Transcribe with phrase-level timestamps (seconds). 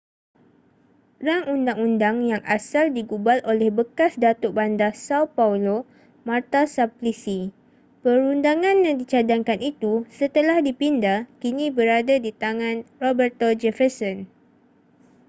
[1.25, 5.77] rang undang-undang yang asal digubal oleh bekas datuk bandar são paulo
[6.27, 7.39] marta suplicy.
[8.03, 14.17] perundangan yang dicadangkan itu setelah dipinda kini berada di tangan roberto jefferson